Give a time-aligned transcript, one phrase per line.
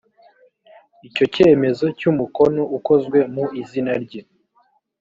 [1.07, 4.21] icyo cyemezo cy’umukono ukozwe mu izina rye